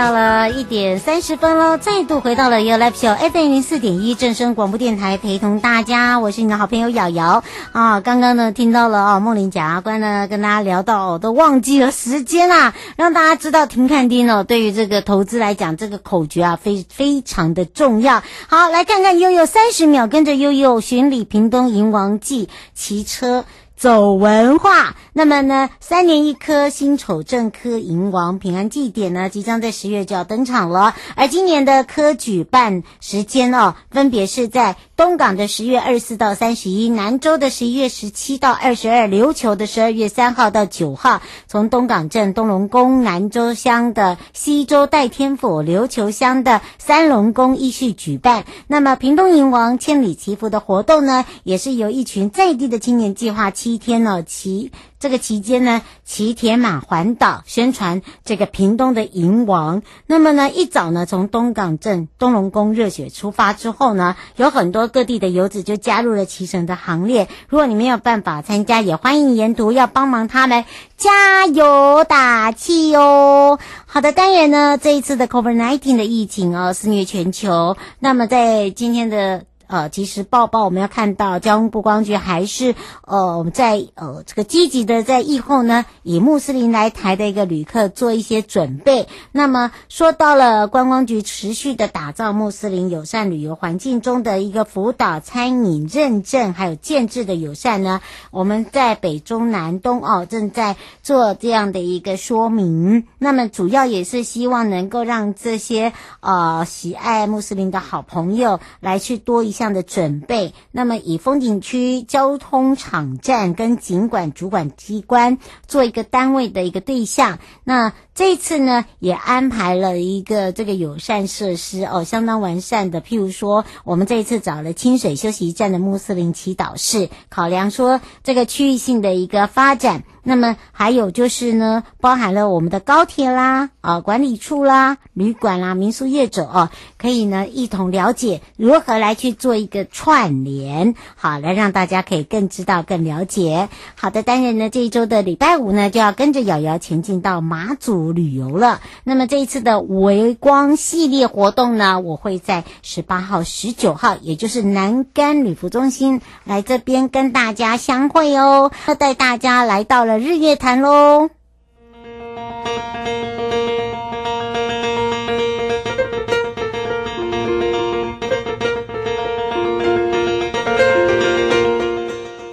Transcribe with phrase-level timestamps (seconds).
[0.00, 8.00] 到了一点三十分喽，再度回到了 You Live Show FM 零四点一正声广播电台，陪同大家，我是你的好朋友瑶瑶啊。
[8.00, 18.22] 刚刚呢听到了啊，梦玲检察官呢跟大家聊到，都忘记了时间啦，让大家知道停看听哦，对于这个投资来讲，这个口诀啊非非常的重要。
[18.48, 23.44] 好，来看看悠悠三十秒，跟着悠悠巡礼屏东迎王记，骑车。
[23.80, 30.94] 走文化，那么呢，三年一科辛丑正科迎王平安祭典呢，即将在十月就要登场了。
[31.16, 41.22] 而今年的科举办时间哦，分别是在东港的十月二十四到三十一，南州的十一月十七到二十二，琉球的十二月三号到九号。
[41.46, 48.44] 从东港镇东龙宫、南州乡的西周代天府、琉球乡的三龙宫依序举办。
[48.66, 59.82] 那么屏东迎王千里祈福的活动呢，也是由一群在地的青年计划七天呢，骑这个期间呢，骑铁马环岛宣传这个屏东的银王。
[60.08, 67.28] 那么呢，一早呢，从东港镇东龙宫热血出发之后呢，有很多各地的游子就加入了骑乘的行列。
[67.48, 70.64] 如果你没有办法参加，也欢迎沿途要帮忙他们
[70.96, 73.60] 加油打气哦。
[73.86, 77.76] 好的，当然呢，这一次的 COVID-19 的疫情哦，肆虐全球。
[78.00, 79.44] 那么在今天的。
[79.70, 82.74] 呃，其实报报我们要看到交通部光局还是
[83.06, 89.06] 呃我们在呃这个积极的在疫后呢，以穆斯林来台的一个旅客做一些准备。
[89.30, 98.00] 那么说到了观光局持续的打造穆斯林友善旅游环境中的一个辅导、餐饮认证还有建制的友善呢，
[98.32, 103.06] 我们在北中南东哦正在做这样的一个说明。
[103.18, 123.00] 那么主要也是希望能够让这些呃喜爱穆斯林的好朋友来去多一这样的准备，那么以风景区交通场站跟景管主管机关做一个单位的一个对象，那这一次呢也安排了一个这个友善设施哦，相当完善的。
[123.00, 130.04] 譬如说，我们这一次找了清水休息站的穆斯林祈祷室，考量说这个区域性的一个发展。
[130.22, 143.70] 那么还有就是呢，包含了我们的高铁啦、啊管理处啦、旅馆啦、民宿业者哦，可以呢一同了解如何来去做一个串联，好，来让大家可以更知道、更了解。
[143.94, 148.80] 好的，当然呢，这一周的礼拜五呢，就要跟着瑶瑶前进到马祖旅游了。
[149.04, 160.18] 那么这一次的微光系列活动呢，我会在十八号、十九号，也就是南竿旅服中心来这边跟大家相会哦，要带大家来到了。
[160.18, 161.30] 日月潭喽！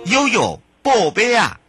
[0.05, 1.59] 悠悠宝贝啊！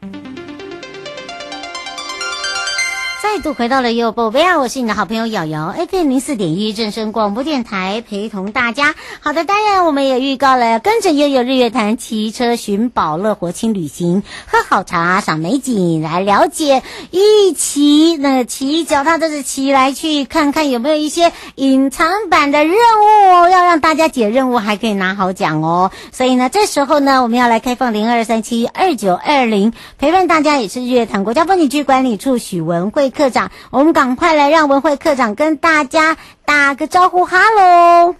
[3.31, 4.59] 再度回到了优宝贝啊！
[4.59, 8.94] 我是你的好朋友瑶瑶，FM 零四点一正声广播电台，陪同大家。
[9.21, 25.91] 好的，当然我们也预告了，跟着悠悠日月潭骑车寻宝乐活轻旅行，喝好茶赏美景，来了解一起那骑脚踏车的骑来去看看有没有一些隐藏版的任务，要让大家解任务还可以拿好奖哦。
[26.12, 33.13] 所以呢，这时候呢，我们要来开放零二三七二九二零，陪伴大家也是日月潭国家风景区管理处许文慧。
[33.18, 38.15] 课长，我们赶快来让文慧课长跟大家打个招呼，哈喽！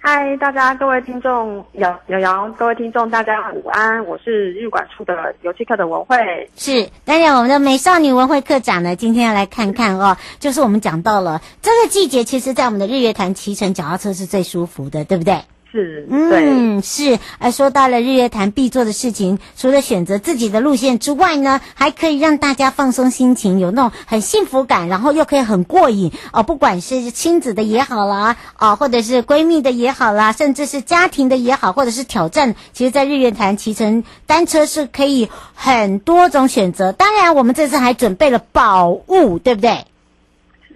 [0.00, 6.50] 嗨，大家各位听众，瑶瑶瑶，各位听众，大家午安，我是日管处的游戏课的文慧。
[6.56, 15.44] 是，当然我们的美少女文慧课长呢，今天要来看看哦，就是我们讲到了这个季节，其实在我们的日月潭骑乘脚踏车是最舒服的，对不对？
[15.72, 17.20] 是，嗯，是。
[17.38, 26.42] 而说到了日月潭必做的事情，除了选择自己的路线之外呢，还可以让大家放松心情，有那种很幸福感，然后又可以很过瘾哦。
[26.42, 36.90] 不管是亲子的也好啦，啊、哦，或者是闺蜜的也好啦，甚至是家庭的也好，或者是挑战，其实，在日月潭骑乘单车是可以很多种选择。
[36.90, 39.84] 当然，我们这次还准备了宝物，对不对？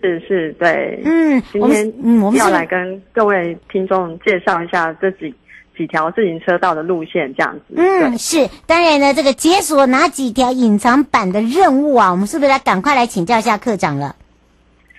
[0.04, 5.34] 是是，对，嗯，今天嗯，我们要来跟各位听众介绍一下这几
[5.74, 7.74] 几条自行车道的路线，这样子。
[7.78, 12.10] 嗯，是，当然呢，这个解锁哪几条隐藏版的任务啊？
[12.10, 14.14] 我们是不是来赶快来请教一下课长了？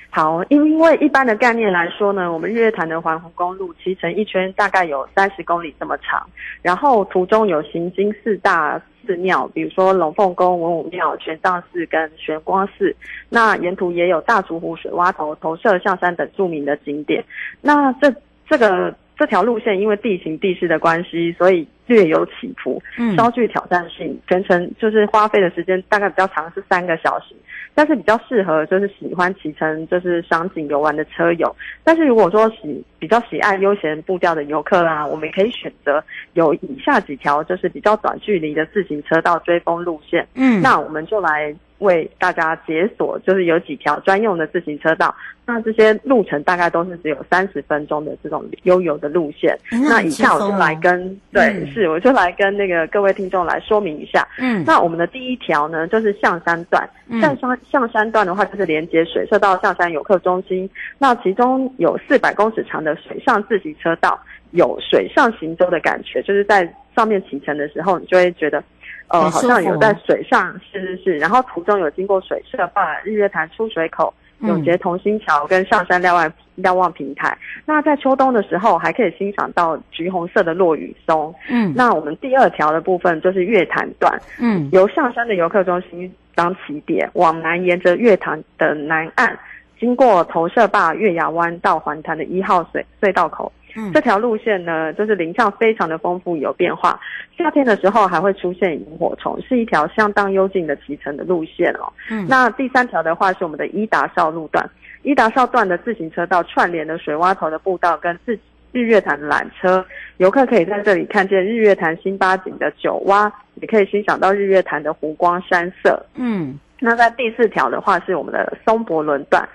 [0.09, 6.27] 好，因为一般的概念来说呢，我们日月潭的环湖公路骑乘一圈大概有三十公里这么长，
[6.63, 8.81] 然后途中有行经四大。
[9.05, 12.95] 寺庙，比如说龙凤宫、文武庙、玄奘寺跟玄光寺，
[13.29, 17.23] 那沿途也有大竹湖水洼头、投射象山等著名的景点。
[17.61, 18.13] 那这
[18.49, 22.81] 这个这条路线因为地形地势的关系，所以略有起伏，
[23.15, 24.19] 稍具挑战性。
[24.27, 27.35] 全程就是花费的时间大概比较长，是三个小时。
[27.75, 40.25] 但是比较适合就是喜欢骑乘就是赏景游玩的车友，但是如果说喜比较喜爱悠闲步调的游客啦，我们也可以选择有以下几条就是比较短距离的自行车道追风路线。
[40.35, 45.13] 嗯，那我们就来为大家解锁，就是有几条专用的自行车道。
[45.47, 49.55] 那这些路程大概都是只有三十分钟的这种悠游的路线。
[49.71, 54.27] 嗯、那以下我就来跟、嗯、对，是我就来跟那个各位听众来说明一下。
[54.39, 56.89] 嗯，那我们的第一条呢，就是象山段。
[57.21, 60.67] 象山象山段的话，就是连接水社到象山游客中心。
[60.97, 64.19] 那其中有四百公尺长的水上自行车道，
[64.51, 68.63] 有水上行舟的感觉，就是在上面启程的时候，你就会觉得，
[69.09, 70.53] 呃，好像有在水上。
[70.71, 71.17] 是是是。
[71.17, 74.13] 然后途中有经过水社，坝日月潭出水口。
[74.39, 77.35] 永捷同心桥跟上山瞭望瞭望平台，
[77.65, 81.33] 那在秋冬的时候还可以欣赏到橘红色的落羽松。
[81.49, 89.39] 嗯，那我们第二条的部分就是月潭段，嗯，由上山的游客中心当起点，往南沿着月潭的南岸，
[89.79, 93.49] 经过投射坝、月牙湾到环潭的一号隧隧道口。
[93.75, 96.99] 嗯，这条路线呢，就是林相非常的丰富有变化。
[97.37, 101.91] 夏天的时候还会出现萤火虫，是一条相当幽静的骑乘的路线哦。
[102.09, 104.69] 嗯，那第三条的话是我们的伊达少路段，
[105.03, 108.39] 伊达少段的自行车道串联的水洼头的步道跟自
[108.71, 109.85] 日月潭的缆车，
[110.17, 116.05] 游客可以在这里看见日月潭新八景的九洼，也可以欣赏到日月潭的湖光山色。
[116.15, 119.47] 嗯，那在第四条的话是我们的松柏轮段。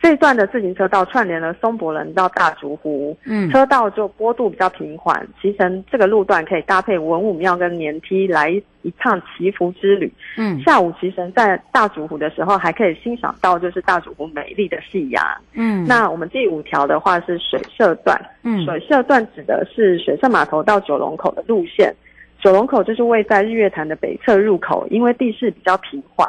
[0.00, 8.50] 这段的自行车道串联了松柏仑到大竹湖，嗯，车道就坡度比较平缓，骑乘这个路段可以搭配文武庙跟年梯来
[8.82, 10.10] 一趟祈福之旅。
[10.36, 15.24] 嗯，下午骑乘在大竹湖的时候，还可以欣赏到就是大竹湖美丽的夕阳。
[15.54, 21.92] 嗯，那我们第五条的话是水社段，嗯，水社段指的是水社码头到九龙口的路线，
[22.40, 26.28] 九龙口就是位在日月潭的北侧入口，因为地势比较平缓。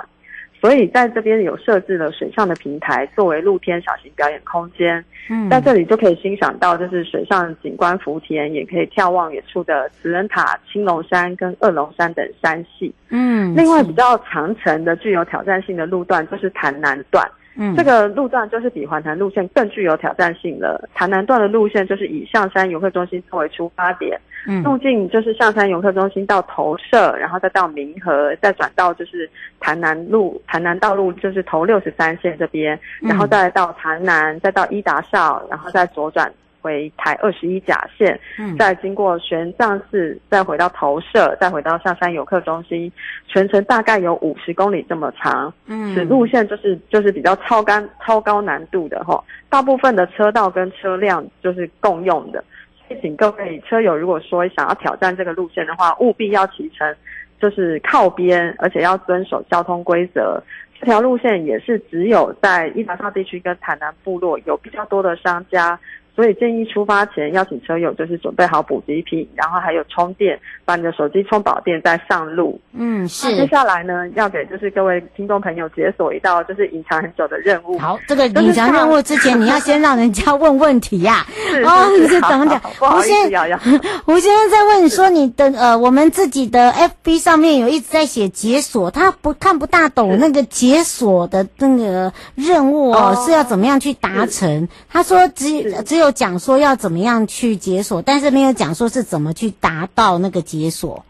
[0.60, 5.04] 所以在这边有设置了水上的平台，作为露天小型表演空间。
[5.30, 12.94] 嗯，在这里就可以欣赏到，就是水上景观福田，也可以眺望远处的慈仁塔、青龙山跟二龙山等山系。
[13.10, 17.30] 嗯，另外比较长程的、具有挑战性的路段就是潭南段。
[17.56, 20.88] 嗯，这个路段就是比环潭路线更具有挑战性了。
[20.94, 24.20] 潭南段的路线就是以象山游客中心作为出发点。
[24.48, 29.30] 嗯，路径就是象山游客中心到投射，然后再到明和，再转到就是
[29.60, 42.92] 潭南路、潭南道路，就是投六十三线这边，然后再到潭南，再到伊达少，然后再左转回台二十一甲线，嗯，再经过玄奘寺，再回到投射，再回到象山游客中心，
[43.28, 45.54] 全程大概有五十公里这么长。
[45.66, 52.44] 嗯，此路线就是就是比较超高超高难度的哈，大部分的车道跟车辆就是共用的。
[52.88, 56.96] 所以请各位车友，如果说想要挑战这个路线的话，务必要骑乘，
[57.40, 60.42] 就是靠边，而且要遵守交通规则。
[60.80, 65.78] 这条路线也是只有在伊达萨地区跟台南部落有比较多的商家。
[66.20, 72.60] 所以建议出发前邀请车友就是准备好补给品，然后还有充电，把你的手机充饱电再上路。
[72.74, 73.34] 嗯，是。
[73.38, 77.80] 接下来呢，要给就是各位听众朋友解锁一道就是隐藏很久的任务。
[77.80, 81.26] 好，这个隐藏任务之前你要先让人家问问题呀、
[81.66, 81.86] 啊。
[81.86, 82.60] 哦，你是怎么讲？
[82.78, 83.58] 不好意思，瑶瑶。
[84.04, 86.70] 我现在在问你说你的呃，我们自己的
[87.06, 94.68] FB 上面有一直在写解锁，他不看不大懂那个解锁的那个任务哦，是要怎么样去达成？
[94.90, 95.48] 他说只
[95.84, 96.09] 只有。
[96.12, 101.06] 讲说要怎么样去解锁，但是没有讲说是怎么去达到那个解锁。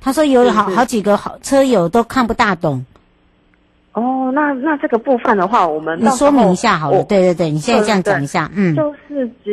[0.00, 2.84] 他说有好好几个好车友都看不大懂。
[3.92, 7.02] 哦，那那这个部分的话，我们你说明一下好了。
[7.04, 9.52] 对对对，你现在这样讲一下，嗯，就是解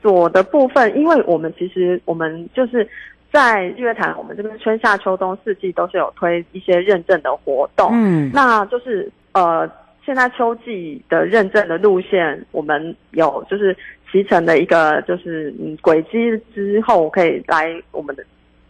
[0.00, 2.88] 锁的部分，因为我们其实我们就是
[3.32, 9.68] 在日月潭，我们这边春夏秋冬四季都是有推一些认证的活动，嗯，那就是呃，
[10.06, 13.76] 现在秋季的认证的路线，我们有就是
[14.14, 18.22] 骑乘的一个就是嗯轨迹之后，可以来我们的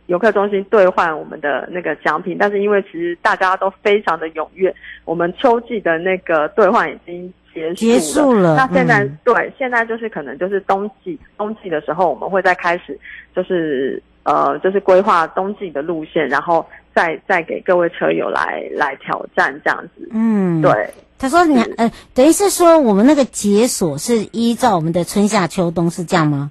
[0.07, 4.75] 游客中心兑换我们的那个奖品，但是因为其实大家都非常的踊跃，
[5.05, 7.31] 我们秋季的那个兑换已经。
[7.55, 8.57] 结束了，结束了。
[8.57, 12.99] 那现在、嗯、对，现在就是可能就是冬季，冬季的时候我们会再开始，
[13.33, 20.09] 就是呃，就是规划冬季的路线，然后再再给各位车友来来挑战这样子。
[20.11, 20.73] 嗯，对。
[21.19, 26.51] 他说你呃，等于是说我们那个解锁是依照我们的春夏秋冬是这样吗？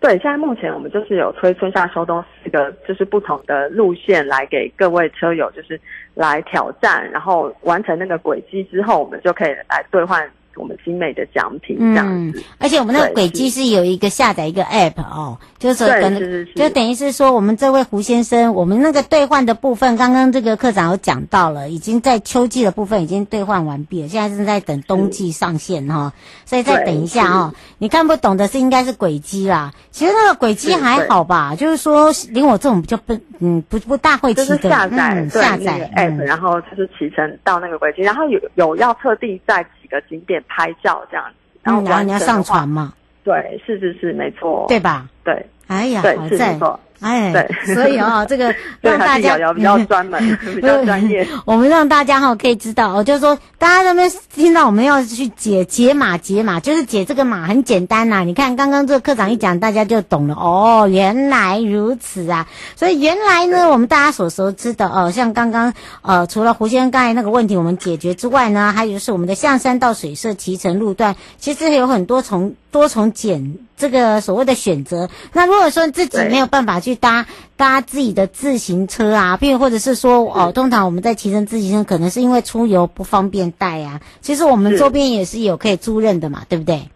[0.00, 5.78] 对，现在目前我们就是有推春夏秋冬四个就是不同的路线来给各位车友，就是
[6.14, 10.28] 来挑战，然后完成那个轨迹之后，我们就可以来兑换。
[10.56, 26.12] 我们精美的奖品这样子，嗯，而且我们那个轨迹是有一个下载一个 app 哦，就是说等就等于是说我们这位胡先生，我们那个兑换的部分，刚刚这个课长有讲到了，已经在秋季的部分已经兑换完毕了，现在正在等冬季上线哈，哦，
[26.44, 27.54] 所以再等一下哦。
[27.78, 39.64] 你看不懂的是应该是轨迹啦，其实那个轨迹还好吧，就是说连我这种比较笨，嗯，不不大会骑的，就是下载，嗯，下载，app，嗯，然后就是骑乘到那个轨迹，然后有有要特地在。
[39.90, 42.94] 个景点拍照这样子，然后，然后你要上传嘛？
[43.22, 45.06] 对，是是是，没错，对吧？
[45.22, 46.80] 对，哎呀，对，好是没错。
[47.00, 51.26] 哎，对，所以哦， 这个让大家比较专门、 比较专业。
[51.46, 58.22] 我们让大家哈可以知道哦，就是说大家那边听到我们要去解解码解码，就是解这个码很简单呐。
[58.24, 62.46] 你看刚刚这个课长一讲，大家就懂了哦，原来如此啊。
[62.76, 75.08] 所以原来呢，我们大家所熟知的哦，像刚刚呃，除了胡先生刚才那个问题我们解决之外呢，还有就是我们的象山到水社骑乘路段，其实有很多重多重检这个所谓的选择。
[75.32, 84.00] 那如果说自己没有办法去搭搭自己的自行车啊，譬如或者是说哦，通常我们在骑乘自行车，可能是因为出游不方便带啊。
[84.20, 86.88] 其实我们周边也是有可以租赁的嘛，对不对？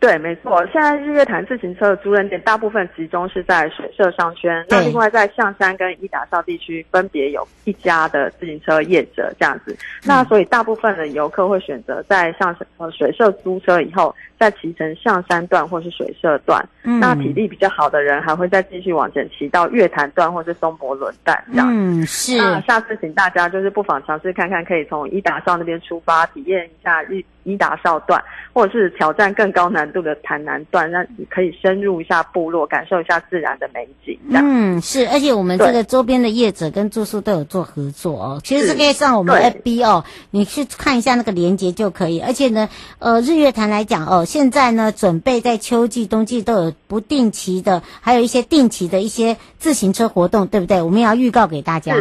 [0.00, 0.66] 对，没错。
[0.72, 9.76] 现在日月潭自行车的租赁点大部分集中是在水社商圈，那另外在象山跟伊达邵地区分别有一家的自行车业者这样子。
[10.02, 16.66] 那所以大部分的游客会选择在象山呃水社租车以后，再骑乘象山段或是水社段。
[16.82, 21.68] 嗯，那体力比较好的人还会再继续往前骑到月潭段或是松柏轮段这样。
[21.70, 22.38] 嗯，是。
[22.38, 27.22] 那下次请大家就是不妨尝试看看，可以从伊达邵那边出发，体验一下日。
[27.44, 34.18] 伊达邵段，或者是挑战更高难度的潭南段，让你可以深入一下部落，感受一下自然的美景。
[34.30, 38.40] 嗯，是，而且我们这个周边的业者跟住宿都有做合作哦。
[38.44, 42.20] 其实是可以上我们 FB 哦，你去看一下那个链接就可以。
[42.20, 42.68] 而且呢，
[42.98, 50.82] 呃，日月潭来讲哦，现在呢准备在秋季、冬季都有不定期的，还有一些定期的一些自行车活动，对不对？
[50.82, 51.94] 我们也要预告给大家。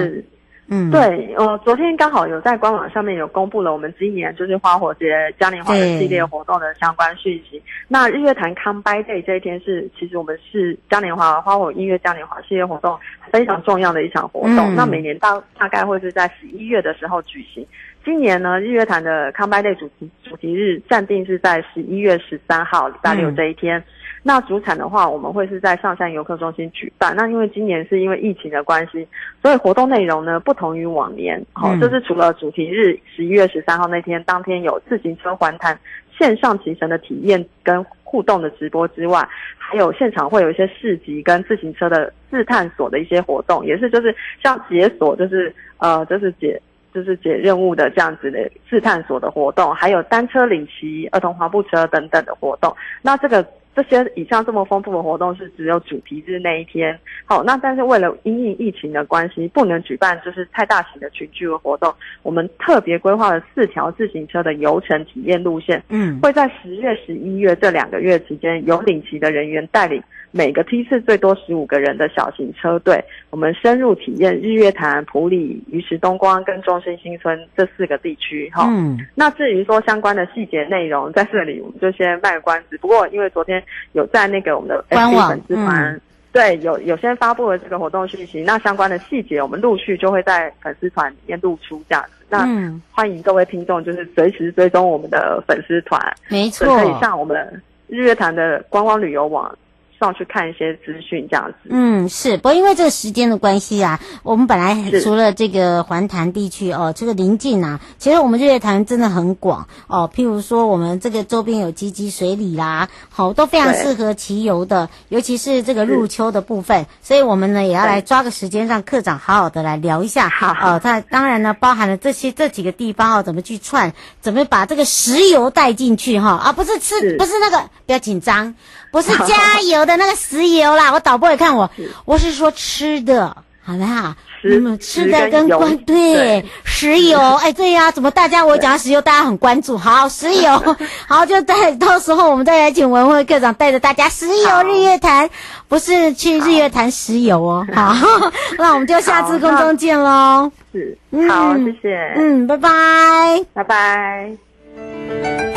[0.72, 5.08] 嗯，对，呃，昨天刚好有在官网上面有公布了我们今年就是花火节
[5.40, 7.60] 嘉年华的系列活动的相关讯息。
[7.88, 12.96] 那日月潭 Come By Day 这一天是，其实我们是嘉年华花火音乐嘉年华系列活动
[13.32, 14.58] 非常重要的一场活动。
[14.58, 17.66] 嗯、那每年大大概会是在十一月的时候举行。
[18.06, 23.80] 今年呢，日月潭的 Come By Day 主题主题日暂定是在十一月十三号礼拜六这一天。
[23.80, 23.84] 嗯
[24.22, 27.16] 那主场的话，我们会是在上山游客中心举办。
[27.16, 29.08] 那因为今年是因为疫情的关系，
[29.42, 31.42] 所以活动内容呢不同于往年。
[31.54, 35.80] 好、嗯，就是除了主题日十一月十三号那天，当天有自行车环潭
[36.18, 39.26] 线上骑乘的体验跟互动的直播之外，
[39.58, 46.62] 还有现场会有一些市集跟自行车的自探索的一些活动，也是就是像解锁，就是呃，就是解
[46.94, 52.76] 就是解任务的这样子的自探索的活动，还有单车领骑、儿童滑步车等等的活动。
[53.02, 53.46] 那这个。
[53.80, 82.78] 这些以上这么丰富的活动是只有主题日那一天，好，那但是为了因应疫情的关系，不能举办就是太大型的群聚的活动，我们特别规划了四条自行车的游程体验路线，嗯，会在十月、十一月这两个月期间，由领骑的人员带领每个批次最多十五个人的小型车队，我们深入体验日月潭、普里、鱼池东光跟中心新村这四个地区，哈，嗯，那至于说相关的细节内容，在这里我们就先卖个关子。
[82.78, 83.64] 不过因为昨天。
[83.94, 92.12] 有在那个我们的 FB 粉丝团，嗯、对，有有先发布了这个活动讯息，那相关的细节我们陆续就会在粉丝团里面露出这样子。
[92.30, 92.48] 那
[92.92, 99.54] 欢迎各位听众就是随时追踪我们的粉丝团，没错，可以上我们日月潭的观光旅游网
[100.00, 101.70] 上去看一些资讯这样子。
[101.70, 110.10] 嗯，是，不过因为这个时间的关系啊，我们本来除了这个环潭地区哦，这个临近啊，其实我们日月潭真的很广哦。
[110.14, 116.86] 譬如说，我们这个周边有集集水里啦，好，都非常适合骑游的，尤其是这个入秋的部分。
[117.02, 120.30] 所以我们呢也要来抓个时间，让课长好好的来聊一下。
[120.30, 128.56] 好，哦，它当然呢包含了这些这几个地方哦，怎么去串，怎么把这个石油带进去哈啊，不是吃，是不是那个，不要紧张，
[128.92, 130.92] 不是加油的那个石油啦。
[130.94, 131.70] 我导播也看我，
[132.06, 134.16] 我是说吃的，好不好？
[134.42, 139.78] 你们吃的跟关对，石油， 哎，对呀、啊，怎么大家我讲石油，大家很关注。
[139.78, 140.78] 好，石油，
[141.10, 145.30] 好，就带到时候我们再来请文慧课长带着大家石油日月潭，
[145.68, 147.68] 不是去日月潭石油哦。
[147.76, 150.50] 好，好那我们就下次空中见喽。
[150.72, 152.14] 是，好，谢谢。
[152.16, 155.49] 嗯，拜拜，拜拜。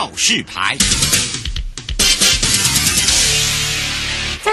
[0.00, 0.78] 告示牌。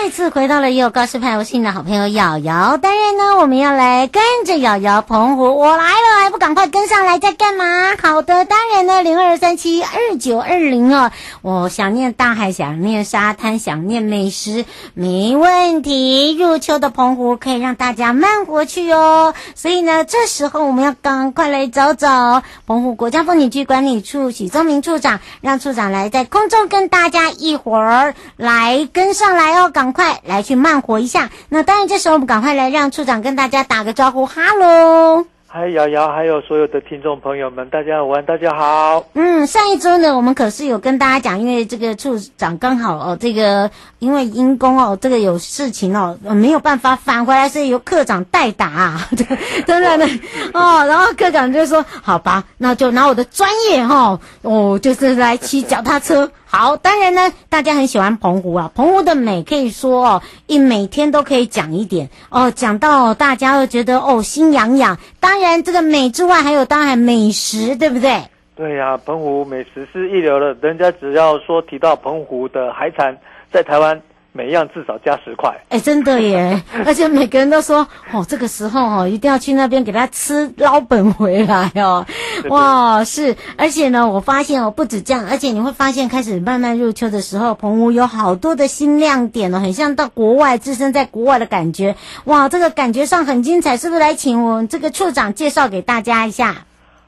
[0.08, 2.78] 再次回到了也有告示牌，我是你的好朋友瑶瑶。
[2.78, 7.66] 当然呢，我们要来跟着瑶瑶澎湖，我来了，还不赶快跟上来，在干嘛？
[8.02, 11.12] 好的，当然呢，零二三七二九二零哦。
[11.42, 16.38] 我想念大海，想念沙滩，想念美食，没问题。
[16.40, 19.34] 入秋的澎湖可以让大家慢活去哦。
[19.56, 29.97] 所以呢，这时候我们要赶快来找找澎湖国家风景区管理处许宗明处长，让处长来在空中跟大家一会儿来跟上来哦，赶。
[29.98, 31.32] 快来去慢活一下。
[31.50, 35.26] 那当然，这时候我们赶快来让处长跟大家打个招呼，哈喽。
[35.60, 39.04] 嗨，瑶瑶，还有所有的听众朋友们，大家晚，大家好。
[39.14, 49.10] 嗯，上一周呢，我们可是有跟大家讲，因为这个处长刚好哦，这个因为因公哦，这个有事情哦，没有办法返回来，所以由课长代打啊，
[49.66, 50.06] 真的呢，
[50.54, 56.30] 哦，然后课长就说，好吧，那就拿我的专业哈、哦，哦，就是来骑脚踏车。
[56.50, 64.98] 好，当然呢，大家很喜欢澎湖啊，澎湖的美可以说哦，一每天都可以讲一点哦，讲到大家会觉得哦心痒痒。
[65.20, 68.22] 当然，这个美之外，还有当然美食，对不对？
[68.56, 73.16] 对呀、澎湖美食是一流的，人家只要说提到澎湖的海产，
[73.52, 74.02] 在台湾。
[74.38, 76.62] 每样至少加十块，哎，真的耶！
[76.86, 82.06] 而且每个人都说，哦，这个时候哦，一定要去那边给他吃捞本回来哦。
[82.50, 91.96] 哇，是，而且呢，我发现哦，不止这样，而且你会发现，开始慢慢入秋的时候，澎湖有好多的新亮点哦，很像到国外，置身在国外的感觉。
[92.26, 94.00] 哇，这个感觉上很精彩，是不是？
[94.00, 96.58] 来，请我们这个处长介绍给大家一下。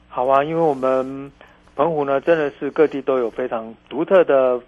[0.08, 1.30] 好啊，因为我们
[1.76, 4.58] 澎湖呢，真的是各地都有非常独特的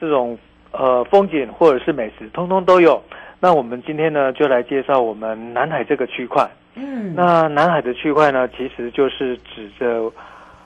[0.00, 0.38] 这种。
[0.72, 3.02] 呃，风景或者是美食，通通都有。
[3.38, 6.48] 那我们今天呢，就来介绍我们南海这个区块。
[6.74, 10.10] 嗯，那南海的区块呢，其实就是指着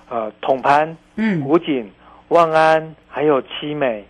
[0.09, 1.91] 呃统潘、嗯、武警、
[2.29, 4.05] 万安，还有七美，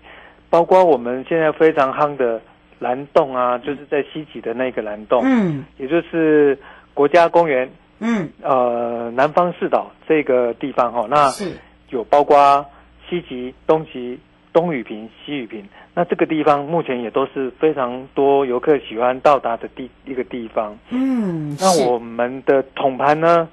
[0.50, 2.40] 包括我们现在非常夯的
[2.78, 6.58] 蓝洞啊，就是在西吉的那个蓝洞，嗯，也就是
[6.92, 11.50] 国家公园，嗯，呃，南方四岛这个地方哈、哦，那是。
[11.90, 12.66] 有包括
[13.08, 14.18] 西吉、东吉。
[14.56, 20.74] 东雨坪、西雨坪，那这个地方目前也都是非常多游客喜欢到达的地一个地方。
[20.88, 23.46] 嗯，那我们的统盘呢，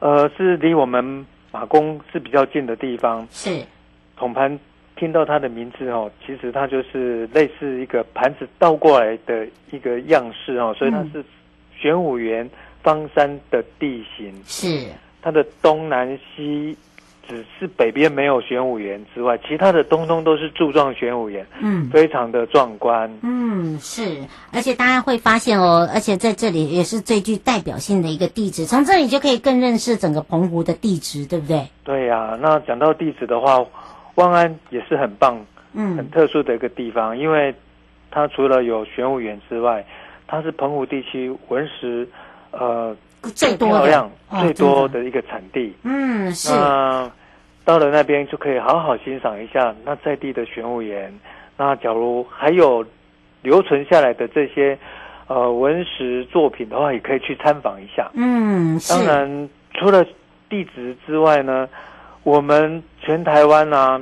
[0.00, 3.26] 呃，是离我们马公是比较近的地方。
[3.30, 3.62] 是，
[4.14, 4.60] 统盘
[4.94, 11.24] 听到它的名字哦，其实它就是类似一个盘子倒过来的一个样式哦，所以它是
[11.74, 12.46] 玄武园
[12.82, 14.30] 方山的地形。
[14.44, 14.86] 是，
[15.22, 16.76] 它的东南西。
[17.28, 23.10] 只是北边没有玄武岩之外，其他的通通都是柱状玄武岩，嗯，非常的壮观。
[23.22, 24.18] 嗯，是，
[24.52, 31.66] 而且大家会发现哦，而且在这里也是最具代表性的一个地址，从这里就可以更认识整个澎湖的地质，对不对？
[31.84, 33.64] 对呀、啊，那讲到地址的话，
[34.16, 35.38] 万安也是很棒，
[35.72, 37.54] 嗯，很特殊的一个地方，因为
[38.10, 39.84] 它除了有玄武岩之外，
[40.26, 42.08] 它是澎湖地区文石，
[42.50, 42.94] 呃。
[43.30, 45.74] 最多漂亮、最多的一个产地。
[45.84, 46.52] 嗯，是。
[46.52, 47.10] 那
[47.64, 51.12] 到了那边就可以好好欣赏一下那在地的玄武岩。
[51.56, 52.84] 那假如还有
[53.42, 54.76] 留存下来的这些
[55.28, 58.10] 呃文石作品的话，也可以去参访一下。
[58.14, 58.92] 嗯，是。
[58.92, 60.04] 当然，除了
[60.48, 61.68] 地质之外呢，
[62.24, 64.00] 我们全台湾啊，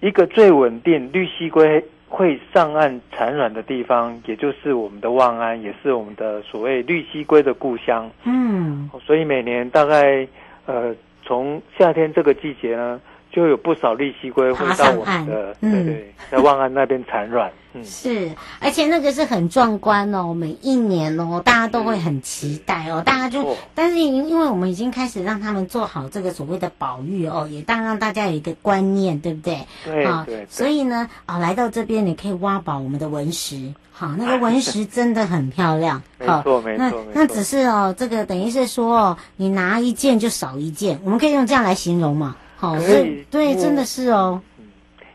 [0.00, 1.84] 一个最稳定绿蜥龟。
[2.08, 8.10] 会上岸产卵的地方，也就是我们的望安，也是我们的所谓绿溪龟的故乡。
[8.24, 10.26] 嗯，所以每年大概
[10.66, 13.00] 呃从夏天这个季节呢，
[13.36, 17.52] 就有不少利息龟会到我们的，对对，在万安那边产卵。
[17.74, 29.58] 嗯，是，而且那个是很壮观哦，每一年哦，大家都会很期待哦，大家就，但是因因为我们已经开始让他们做好这个所谓的保育哦，也当让大家有一个观念，对不对？
[29.84, 44.40] 对，啊，对，所以呢，啊，来到这边你可以挖宝我们的文石，好，那个文石 真的很漂亮，好，没错，没错，那那只是哦，这个等于是说哦，你拿一件就少一件，我们可以用这样来形容嘛，好，所以对，真的是哦。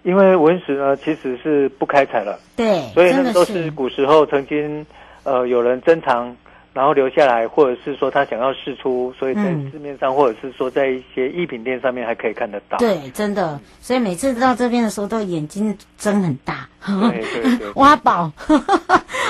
[0.03, 4.85] 因为文石呢，其实是不开采了，对，所以那都是古时候曾经，
[5.23, 6.35] 呃，有人珍藏。
[6.73, 12.77] 然后留下来，或者是说他想要试出，所以在市面上，嗯、或者是说在一些艺品店上面还可以看得到。
[12.77, 13.59] 对，真的。
[13.81, 16.67] 所以每次到这边的时候，都眼睛睁很大。
[16.85, 17.71] 对对对。
[17.75, 18.31] 挖宝。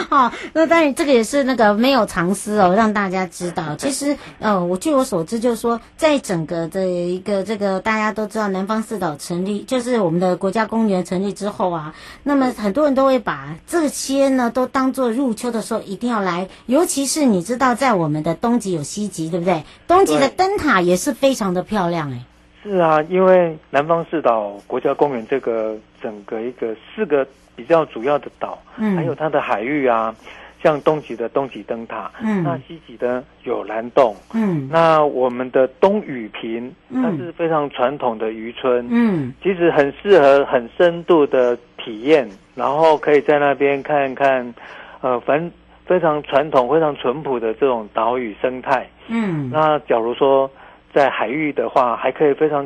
[0.10, 3.76] 好， 那当然这个也是那个没有藏私哦，让大家知道。
[3.80, 17.31] 其实，呃，我据我所知，就是说，在整个的一个这个大家都知道南方四岛成立，就是我们的国家公园成立之后啊，那么很多人都会把这些呢都当做入秋的时候一定要来，尤其是。
[17.32, 19.64] 你知道，在我们的东极有西极，对不对？
[19.88, 22.26] 东极的灯塔也是非常的漂亮，哎。
[22.64, 30.14] 是啊，因为南方四岛国家公园这个整个一个四个比较主要的岛，嗯，还有它的海域啊，
[30.62, 44.54] 像东极的东极灯塔，嗯，那西极的有蓝洞，嗯，那我们的东雨坪，它是非常传统的渔村，嗯，其实很适合很深度的体验，然后可以在那边看看，
[45.02, 45.52] 呃，反正。
[45.92, 48.88] 非常传统、非常淳朴的这种岛屿生态。
[49.10, 50.50] 嗯，那假如说
[50.94, 52.66] 在海域的话，还可以非常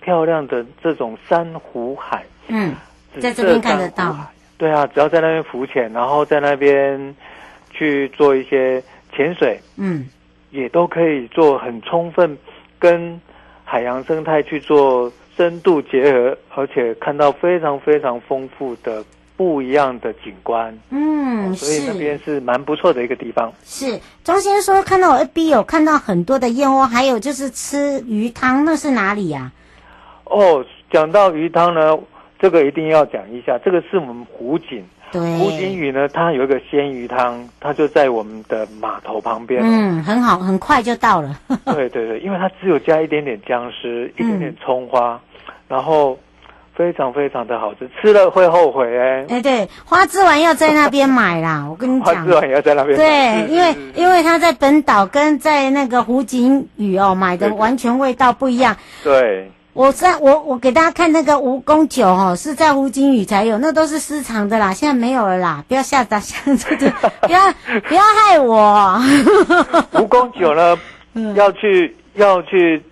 [0.00, 2.24] 漂亮的这种珊瑚海。
[2.46, 2.72] 嗯，
[3.18, 4.16] 在这边看得到。
[4.56, 7.12] 对啊，只要在那边浮潜，然后在那边
[7.72, 8.80] 去做一些
[9.12, 10.06] 潜水，嗯，
[10.52, 12.38] 也都可以做很充分
[12.78, 13.20] 跟
[13.64, 19.04] 海洋生态去做深度结合，而且看到非常非常丰富的。
[19.40, 23.50] 不一样的景观，嗯，所以那边是蛮不错的一个地方。
[23.64, 29.50] 是钟先生说看到我 FB 有看到很多的燕窝，还有就是吃鱼汤，那是哪里呀？
[30.24, 30.26] 啊？
[30.26, 31.98] 哦，讲到鱼汤呢，
[32.38, 34.84] 这个一定要讲一下，这个是我们湖景。
[35.10, 39.62] 对，湖景屿呢，它有一个鲜鱼汤，它就在我们的码头旁边。
[39.64, 41.34] 嗯，很好，很快就到了。
[41.64, 46.18] 对对对，因为它只有加一点点姜丝，一点点葱花，嗯、然后。
[46.80, 49.26] 非常非常的好吃，吃了会后悔哎、欸！
[49.28, 53.04] 哎，对，花枝丸要在那边买啦， 我跟你讲，花枝丸也要在那边买。
[53.04, 58.74] 对，因为因为他在本岛跟在那个湖景屿哦买的完全味道不一样。
[59.04, 66.34] 对，我在我我给大家看那个蜈蚣酒哦，是在湖景宇才有，那都是私藏的啦，现在没有了啦，不要吓大家，
[67.20, 67.52] 不要
[67.86, 68.98] 不要害我。
[69.92, 70.78] 蜈蚣酒呢，
[71.12, 72.82] 嗯、要去要去。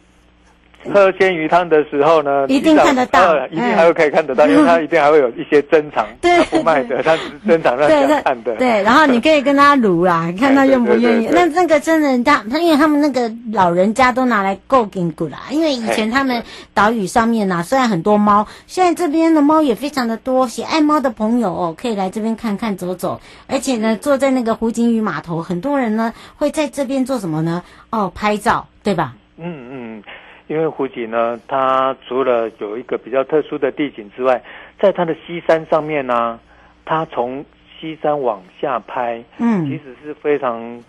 [0.93, 8.55] 喝鲜鱼汤的时候呢，一定看得到，一定还会可以看得到，因为它一定还会有一些珍藏，对不卖的，它只是珍藏让人看的。
[8.57, 11.29] 对，然后你可以跟他卤啦，看他愿不愿意。
[11.31, 23.21] 那那个真的，他他因为他们那个老人家都拿来够紧骨啦，因为以前他们岛屿上面呐，虽然很多猫，现在这边的猫也非常的多，喜爱猫的朋友哦，可以来这边看看走走。
[23.47, 27.62] 而且呢，坐在那个湖景屿码头，很多人呢会在这边做什么呢？
[27.91, 29.14] 哦，拍照，对吧？
[29.38, 30.03] 嗯嗯。
[30.49, 34.43] 因为湖景呢，它除了有一个比较特殊的地景之外，
[34.81, 36.41] 在它的西山上面呢、啊，
[36.87, 37.45] 它从
[37.79, 40.83] 西山往下拍，嗯，其实是非常，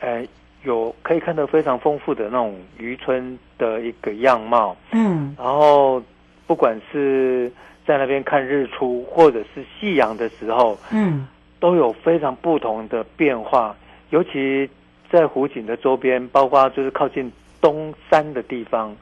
[0.00, 0.26] 呃，
[0.64, 6.02] 有可以看到非常丰富的那种渔村的一个样貌，嗯，然后
[6.48, 7.48] 不管是
[7.86, 11.28] 在那边看日出或者是夕阳的时候，嗯，
[11.60, 13.76] 都有非常不同的变化，
[14.10, 14.68] 尤其
[15.12, 17.30] 在湖景的周边，包括就是靠近。
[17.64, 18.94] 东山的地方，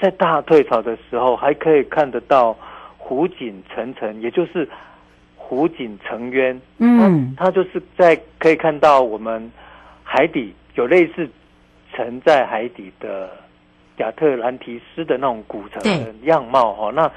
[0.00, 2.56] 在大退潮的时候，还可以看得到
[2.96, 4.66] 湖景层层，也就是
[5.36, 6.58] 湖景成渊。
[6.78, 9.52] 嗯，它就是在可以看到我们
[10.02, 11.28] 海底有类似
[11.92, 13.28] 沉在海底的
[13.98, 16.72] 亚特兰提斯的那种古城的样貌。
[16.72, 17.10] 哈，那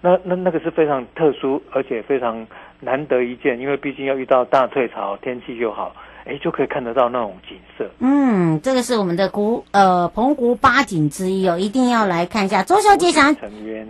[0.00, 2.44] 那那那个是非常特殊，而且非常
[2.80, 5.94] 难得一见，因为毕竟要遇到大退潮，天气又好。
[6.24, 7.84] 哎，就可以看得到那种景色。
[7.98, 12.62] 嗯，这个是我们的古呃澎湖八景之一哦，一定要来看一下。
[12.62, 13.34] 周小姐想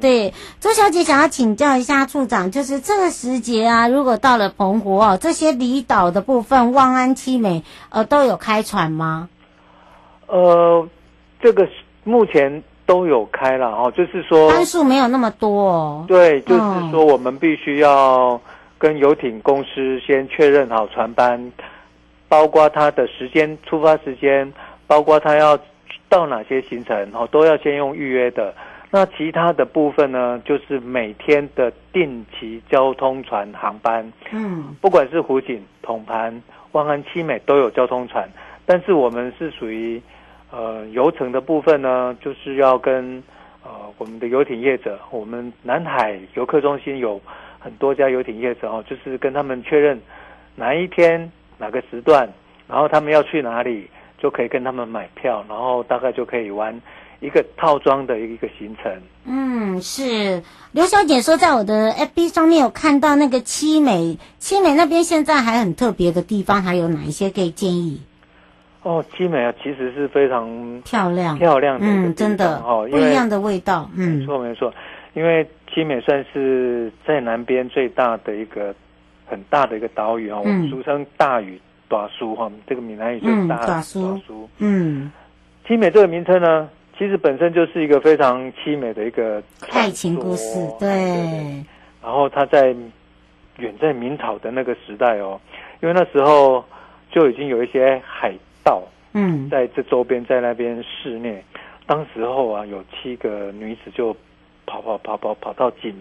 [0.00, 9.28] 对周小姐想要请教一下处长，就是这个时节啊，如果到了澎湖哦，这些离岛的部分，望安、七美呃都有开船吗？
[10.26, 10.88] 呃，
[11.38, 11.68] 这个
[12.02, 16.04] 目前都有开了哦，就是说班数没有那么多哦。
[16.08, 18.40] 对，就是说我们必须要
[18.78, 21.52] 跟游艇公司先确认好船班。
[22.32, 24.50] 包括他的时间、出发时间，
[24.86, 25.58] 包括他要
[26.08, 28.54] 到哪些行程，哦，都要先用预约的。
[28.90, 36.42] 那其他的部分呢，就是每天的定期交通船航班，嗯，不管是湖景、统盘、
[36.72, 38.26] 万安、七美都有交通船，
[38.64, 40.00] 但是我们是属于
[40.50, 43.22] 呃游程的部分呢，就是要跟
[43.62, 47.20] 呃我们的游艇业者，我们南海游客中心有
[47.58, 50.00] 很多家游艇业者哦，就是跟他们确认
[50.56, 51.30] 哪一天
[51.62, 52.28] 哪个时段，
[52.66, 56.74] 然后他们要去哪里，就可以跟他们买票，然后大概就可以玩。
[57.20, 58.92] 一个套装的一个行程，
[59.26, 68.02] 嗯，是刘小姐说，在我的 FB 上面有看到那个七美，七美那边现在还很特别的地方，还有哪一些可以建议？
[68.82, 74.74] 哦，七美啊，其实是非常漂亮漂亮的，嗯，真的哦，不一样的味道，嗯，没错没错，
[75.14, 78.74] 因为七美算是在南边最大的一个
[79.32, 84.20] 很大的一个岛屿啊，嗯、我们俗称大屿大叔哈，这个闽南语就是大大叔，
[84.58, 85.10] 嗯，
[85.66, 86.68] 凄美这个名称呢。
[86.98, 90.88] 其实本身就是一个非常凄美的一个爱情故事，对。
[92.02, 92.76] 然后他在
[93.56, 95.40] 远在明朝的那个时代哦，
[95.80, 96.62] 因为那时候
[97.10, 98.82] 就已经有一些海盗，
[99.14, 101.42] 嗯，在这周边在那边肆虐。
[101.86, 104.14] 当时候啊，有七个女子就
[104.66, 105.94] 跑跑跑跑跑到井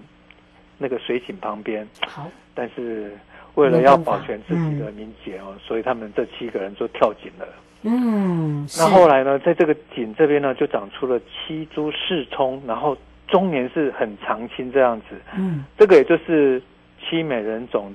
[0.82, 3.16] 那个水井旁边，好，但是
[3.54, 7.48] 为了要保全自己的名节哦，嗯，所以他们这七个人就跳井了。
[7.84, 15.16] 嗯，那后来呢，在这个井这边呢，就长出了七株四葱，然后中年是很长青这样子。
[15.38, 16.62] 嗯，这个也就是
[17.00, 17.94] 七美人种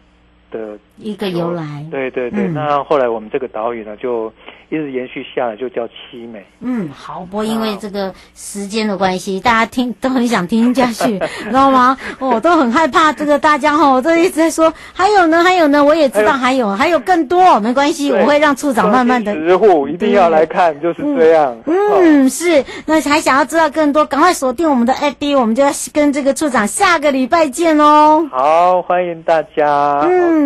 [0.57, 1.85] 的一个由来。
[1.91, 4.33] 对对对，嗯，那后来我们这个岛屿呢，就
[4.71, 6.45] 一直延续下来，就叫七美。
[6.61, 11.97] 嗯，好，不过因为这个时间的关系，大家听都很想听下去， 知道吗？
[12.19, 19.35] 我、哦、都很害怕这个大家哈，我都一直在说，还有呢，还有呢，我也知道还有，还有，更多，没关系，我会让处长慢慢的。
[19.35, 21.57] 十户一定要来看，就是这样。
[21.67, 28.27] 嗯，嗯是，那还想要知道更多，赶快锁定我们的 FB，我们就要跟这个处长下个礼拜见哦。
[28.31, 30.01] 好，欢迎大家。
[30.03, 30.46] 嗯